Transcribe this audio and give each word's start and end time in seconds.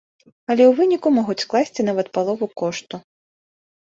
Але 0.51 0.63
ў 0.67 0.71
выніку 0.77 1.11
могуць 1.17 1.35
скласці 1.45 1.85
нават 1.89 2.07
палову 2.17 2.49
кошту. 2.63 3.01